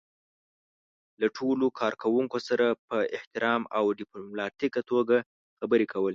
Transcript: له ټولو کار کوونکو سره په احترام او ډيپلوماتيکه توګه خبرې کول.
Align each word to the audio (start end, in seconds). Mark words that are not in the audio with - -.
له 1.21 1.27
ټولو 1.37 1.65
کار 1.79 1.93
کوونکو 2.03 2.37
سره 2.47 2.65
په 2.87 2.97
احترام 3.17 3.61
او 3.77 3.83
ډيپلوماتيکه 3.99 4.81
توګه 4.91 5.15
خبرې 5.59 5.85
کول. 5.93 6.09